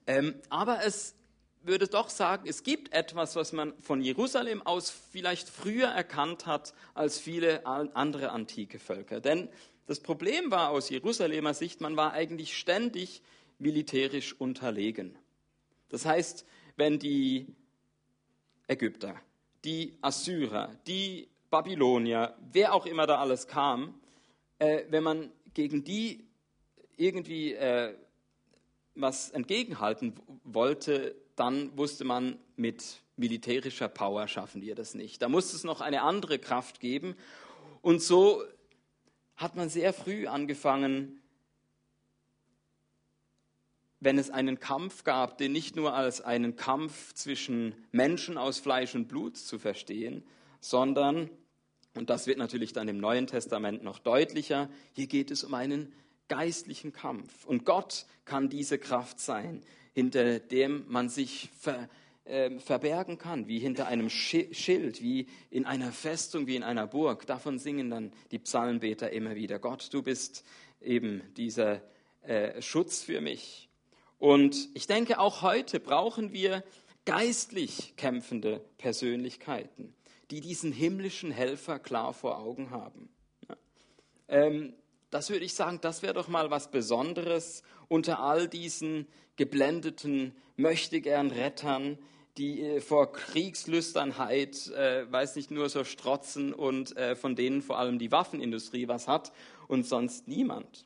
[0.07, 1.15] Ähm, aber es
[1.63, 6.73] würde doch sagen, es gibt etwas, was man von Jerusalem aus vielleicht früher erkannt hat
[6.93, 9.21] als viele andere antike Völker.
[9.21, 9.47] Denn
[9.85, 13.21] das Problem war aus Jerusalemer Sicht, man war eigentlich ständig
[13.59, 15.15] militärisch unterlegen.
[15.89, 16.45] Das heißt,
[16.77, 17.53] wenn die
[18.71, 19.15] Ägypter,
[19.65, 23.99] die Assyrer, die Babylonier, wer auch immer da alles kam,
[24.59, 26.25] äh, wenn man gegen die
[26.95, 27.93] irgendwie äh,
[28.95, 30.13] was entgegenhalten
[30.45, 35.21] wollte, dann wusste man, mit militärischer Power schaffen wir das nicht.
[35.21, 37.15] Da musste es noch eine andere Kraft geben.
[37.81, 38.43] Und so
[39.35, 41.20] hat man sehr früh angefangen,
[44.01, 48.95] wenn es einen Kampf gab, den nicht nur als einen Kampf zwischen Menschen aus Fleisch
[48.95, 50.23] und Blut zu verstehen,
[50.59, 51.29] sondern,
[51.95, 55.93] und das wird natürlich dann im Neuen Testament noch deutlicher, hier geht es um einen
[56.27, 57.45] geistlichen Kampf.
[57.45, 59.61] Und Gott kann diese Kraft sein,
[59.93, 61.87] hinter dem man sich ver,
[62.23, 67.27] äh, verbergen kann, wie hinter einem Schild, wie in einer Festung, wie in einer Burg.
[67.27, 69.59] Davon singen dann die Psalmbeter immer wieder.
[69.59, 70.43] Gott, du bist
[70.79, 71.81] eben dieser
[72.21, 73.70] äh, Schutz für mich.
[74.21, 76.63] Und ich denke, auch heute brauchen wir
[77.05, 79.95] geistlich kämpfende Persönlichkeiten,
[80.29, 83.09] die diesen himmlischen Helfer klar vor Augen haben.
[83.49, 83.55] Ja.
[84.27, 84.75] Ähm,
[85.09, 89.07] das würde ich sagen, das wäre doch mal was Besonderes unter all diesen
[89.37, 91.97] geblendeten möchtegern Rettern,
[92.37, 97.79] die äh, vor Kriegslüsternheit, äh, weiß nicht, nur so strotzen und äh, von denen vor
[97.79, 99.31] allem die Waffenindustrie was hat
[99.67, 100.85] und sonst niemand.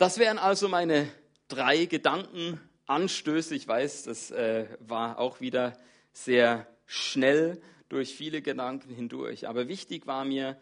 [0.00, 1.12] Das wären also meine
[1.48, 3.54] drei Gedankenanstöße.
[3.54, 5.78] Ich weiß, das äh, war auch wieder
[6.14, 7.60] sehr schnell
[7.90, 9.46] durch viele Gedanken hindurch.
[9.46, 10.58] Aber wichtig war mir,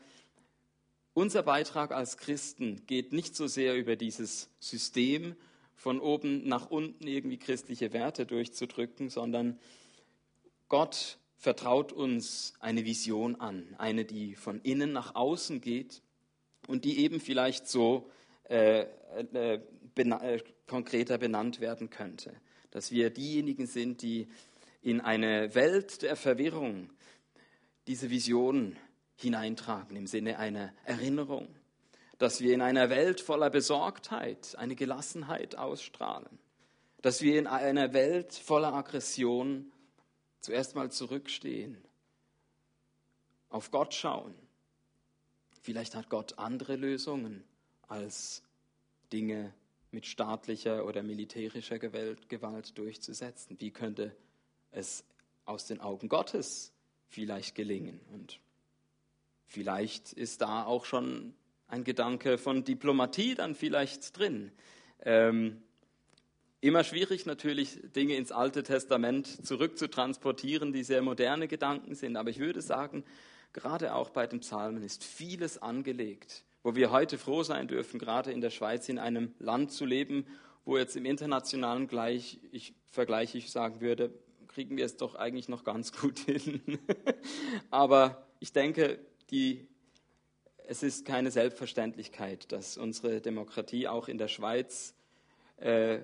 [1.14, 5.36] unser Beitrag als Christen geht nicht so sehr über dieses System,
[5.76, 9.60] von oben nach unten irgendwie christliche Werte durchzudrücken, sondern
[10.68, 16.02] Gott vertraut uns eine Vision an, eine, die von innen nach außen geht
[16.66, 18.10] und die eben vielleicht so
[18.48, 19.60] äh, äh,
[19.94, 22.34] bena äh, konkreter benannt werden könnte.
[22.70, 24.28] Dass wir diejenigen sind, die
[24.82, 26.90] in eine Welt der Verwirrung
[27.86, 28.76] diese Vision
[29.16, 31.48] hineintragen im Sinne einer Erinnerung.
[32.18, 36.38] Dass wir in einer Welt voller Besorgtheit eine Gelassenheit ausstrahlen.
[37.00, 39.72] Dass wir in einer Welt voller Aggression
[40.40, 41.78] zuerst mal zurückstehen,
[43.50, 44.34] auf Gott schauen.
[45.62, 47.44] Vielleicht hat Gott andere Lösungen
[47.88, 48.42] als
[49.12, 49.52] Dinge
[49.90, 53.56] mit staatlicher oder militärischer Gewalt durchzusetzen?
[53.60, 54.14] Wie könnte
[54.70, 55.04] es
[55.44, 56.72] aus den Augen Gottes
[57.08, 58.00] vielleicht gelingen?
[58.12, 58.40] Und
[59.46, 61.34] vielleicht ist da auch schon
[61.68, 64.52] ein Gedanke von Diplomatie dann vielleicht drin.
[65.02, 65.62] Ähm,
[66.60, 72.16] immer schwierig natürlich, Dinge ins Alte Testament zurückzutransportieren, die sehr moderne Gedanken sind.
[72.16, 73.04] Aber ich würde sagen,
[73.52, 78.32] gerade auch bei den Psalmen ist vieles angelegt wo wir heute froh sein dürfen, gerade
[78.32, 80.26] in der Schweiz in einem Land zu leben,
[80.64, 84.12] wo jetzt im internationalen Gleich, ich vergleiche, ich sagen würde,
[84.48, 86.78] kriegen wir es doch eigentlich noch ganz gut hin.
[87.70, 88.98] Aber ich denke,
[89.30, 89.66] die,
[90.66, 94.94] es ist keine Selbstverständlichkeit, dass unsere Demokratie auch in der Schweiz
[95.56, 96.00] äh,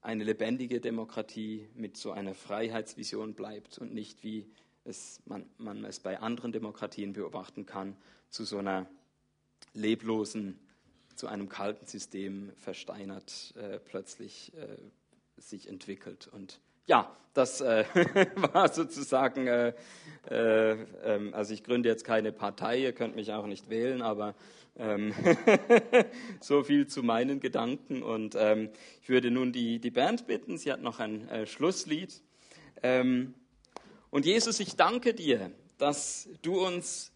[0.00, 4.46] eine lebendige Demokratie mit so einer Freiheitsvision bleibt und nicht, wie
[4.84, 7.96] es, man, man es bei anderen Demokratien beobachten kann,
[8.30, 8.86] zu so einer
[9.74, 10.58] leblosen,
[11.14, 16.28] zu einem kalten System versteinert äh, plötzlich äh, sich entwickelt.
[16.28, 17.84] Und ja, das äh,
[18.52, 19.72] war sozusagen, äh,
[20.30, 20.72] äh,
[21.04, 24.34] ähm, also ich gründe jetzt keine Partei, ihr könnt mich auch nicht wählen, aber
[24.76, 25.12] ähm,
[26.40, 28.02] so viel zu meinen Gedanken.
[28.02, 28.70] Und ähm,
[29.02, 32.22] ich würde nun die, die Band bitten, sie hat noch ein äh, Schlusslied.
[32.82, 33.34] Ähm,
[34.10, 37.12] und Jesus, ich danke dir, dass du uns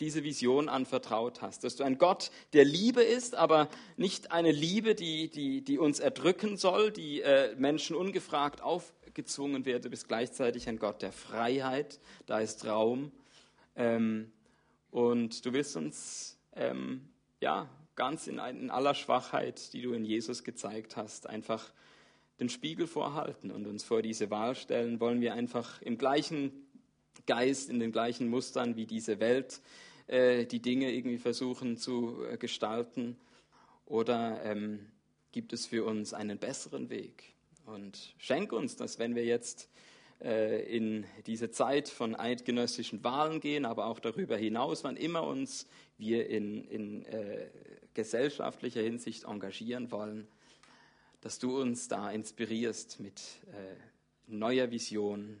[0.00, 4.94] diese Vision anvertraut hast, dass du ein Gott der Liebe ist, aber nicht eine Liebe,
[4.94, 9.84] die, die, die uns erdrücken soll, die äh, Menschen ungefragt aufgezwungen wird.
[9.84, 13.12] Du bist gleichzeitig ein Gott der Freiheit, da ist Raum.
[13.76, 14.32] Ähm,
[14.90, 17.08] und du willst uns ähm,
[17.40, 21.72] ja, ganz in, in aller Schwachheit, die du in Jesus gezeigt hast, einfach
[22.40, 26.66] den Spiegel vorhalten und uns vor diese Wahl stellen, wollen wir einfach im gleichen
[27.26, 29.60] Geist, in den gleichen Mustern wie diese Welt
[30.06, 33.16] äh, die Dinge irgendwie versuchen zu äh, gestalten
[33.86, 34.90] oder ähm,
[35.32, 37.34] gibt es für uns einen besseren Weg?
[37.66, 39.68] Und schenk uns, dass wenn wir jetzt
[40.20, 45.66] äh, in diese Zeit von eidgenössischen Wahlen gehen, aber auch darüber hinaus, wann immer uns
[45.98, 47.48] wir in, in äh,
[47.94, 50.26] gesellschaftlicher Hinsicht engagieren wollen,
[51.20, 53.20] dass du uns da inspirierst mit
[53.52, 53.76] äh,
[54.26, 55.38] neuer Vision,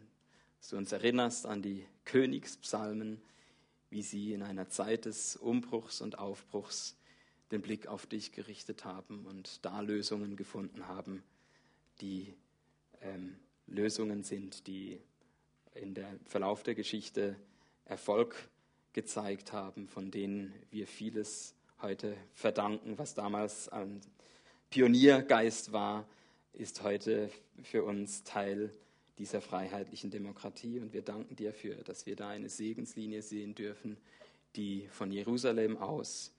[0.62, 3.20] dass du uns erinnerst an die Königspsalmen,
[3.90, 6.96] wie sie in einer Zeit des Umbruchs und Aufbruchs
[7.50, 11.24] den Blick auf dich gerichtet haben und da Lösungen gefunden haben,
[12.00, 12.32] die
[13.00, 15.00] ähm, Lösungen sind, die
[15.74, 17.34] in der Verlauf der Geschichte
[17.84, 18.48] Erfolg
[18.92, 24.00] gezeigt haben, von denen wir vieles heute verdanken, was damals ein
[24.70, 26.06] Pioniergeist war,
[26.52, 27.32] ist heute
[27.64, 28.72] für uns Teil
[29.18, 30.80] dieser freiheitlichen Demokratie.
[30.80, 33.96] Und wir danken dir dafür, dass wir da eine Segenslinie sehen dürfen,
[34.56, 36.32] die von Jerusalem aus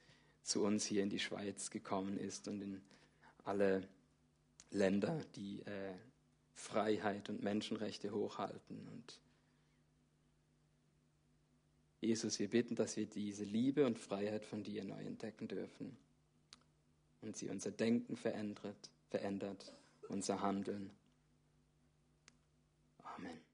[0.43, 2.81] zu uns hier in die Schweiz gekommen ist und in
[3.45, 3.87] alle
[4.71, 5.93] Länder, die äh,
[6.53, 8.87] Freiheit und Menschenrechte hochhalten.
[8.87, 9.19] Und
[12.01, 15.95] Jesus, wir bitten, dass wir diese Liebe und Freiheit von dir neu entdecken dürfen
[17.21, 19.73] und sie unser Denken verändert, verändert
[20.09, 20.91] unser Handeln
[23.19, 23.52] Amen.